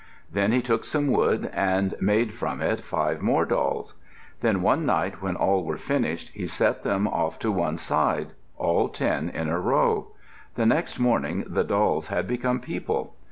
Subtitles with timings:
[0.31, 3.93] Then he took some wood and made from it five more dolls.
[4.39, 8.89] Then, one night, when all were finished, he set them off to one side, all
[8.89, 10.07] ten in a row.
[10.55, 13.13] The next morning the dolls had become people.